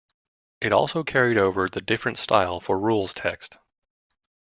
It 0.61 0.71
also 0.73 1.03
carried 1.03 1.37
over 1.37 1.69
the 1.69 1.79
different 1.79 2.17
style 2.17 2.59
for 2.59 2.79
rules 2.79 3.13
text. 3.13 3.59